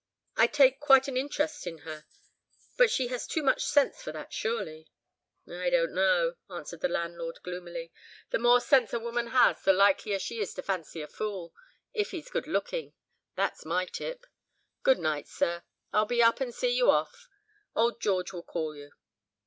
I 0.35 0.47
take 0.47 0.79
quite 0.79 1.07
an 1.07 1.15
interest 1.15 1.67
in 1.67 1.79
her. 1.85 2.05
But 2.75 2.89
she 2.89 3.09
has 3.09 3.27
too 3.27 3.43
much 3.43 3.63
sense 3.63 4.01
for 4.01 4.11
that, 4.11 4.33
surely?" 4.33 4.87
"I 5.47 5.69
don't 5.69 5.93
know," 5.93 6.37
answered 6.49 6.81
the 6.81 6.87
landlord, 6.89 7.37
gloomily, 7.43 7.91
"the 8.31 8.39
more 8.39 8.59
sense 8.61 8.93
a 8.93 8.99
woman 8.99 9.27
has, 9.27 9.61
the 9.61 9.73
likelier 9.73 10.17
she 10.17 10.39
is 10.39 10.55
to 10.55 10.63
fancy 10.63 11.03
a 11.03 11.07
fool, 11.07 11.53
if 11.93 12.09
he's 12.09 12.31
good 12.31 12.47
looking, 12.47 12.93
that's 13.35 13.63
my 13.63 13.85
tip. 13.85 14.25
Good 14.81 14.97
night, 14.97 15.27
sir. 15.27 15.61
I'll 15.93 16.07
be 16.07 16.23
up 16.23 16.41
and 16.41 16.51
see 16.51 16.75
you 16.75 16.89
off. 16.89 17.27
Old 17.75 18.01
George 18.01 18.33
will 18.33 18.41
call 18.41 18.75
you." 18.75 18.93